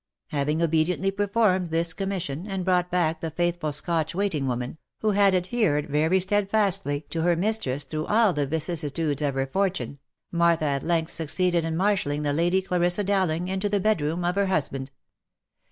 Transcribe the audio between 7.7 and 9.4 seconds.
through all the vicissitudes of